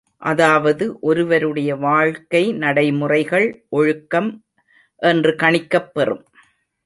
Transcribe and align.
அதாவது 0.21 0.97
ஒருவருடைய 1.01 1.75
வாழ்க்கை 1.75 2.53
நடைமுறைகள் 2.53 3.65
ஒழுக்கம் 3.69 4.43
என்று 4.95 5.31
கணிக்கப்பெறும். 5.31 6.23